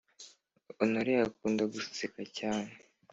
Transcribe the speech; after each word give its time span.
honore 0.79 1.13
akunda 1.27 1.63
guseka 1.73 2.21
cyane 2.37 2.73